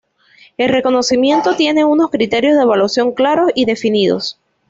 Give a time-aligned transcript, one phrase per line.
[0.57, 4.39] El reconocimiento tiene unos criterios de evaluación claros y definidos.